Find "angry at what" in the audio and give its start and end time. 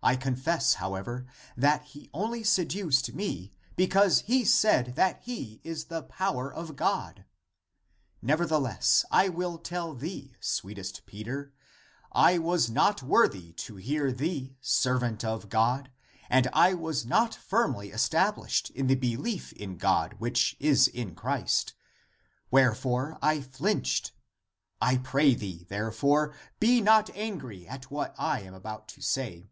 27.14-28.14